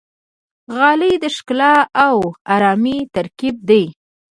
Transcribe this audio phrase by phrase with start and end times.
[0.75, 2.15] غالۍ د ښکلا او
[2.53, 3.83] آرامۍ ترکیب دی.